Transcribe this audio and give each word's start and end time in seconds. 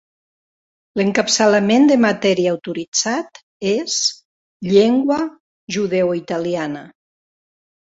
L'encapçalament 0.99 1.85
de 1.91 1.97
matèria 2.05 2.53
autoritzat 2.55 3.39
és 3.73 3.99
"llengua 4.71 5.21
judeoitaliana". 5.79 6.85